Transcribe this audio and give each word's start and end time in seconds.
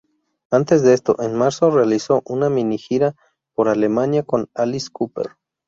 Antes 0.49 0.81
de 0.81 0.95
esto, 0.95 1.15
en 1.21 1.35
marzo, 1.35 1.69
realizó 1.69 2.23
una 2.25 2.49
minigira 2.49 3.13
por 3.53 3.69
Alemania 3.69 4.23
con 4.23 4.49
Alice 4.55 4.89
Cooper. 4.91 5.37